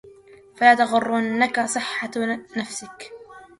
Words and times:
فَلَا 0.55 0.75
تَغُرَّنَّكَ 0.75 1.59
صِحَّةُ 1.65 2.11
نَفْسِك 2.57 3.11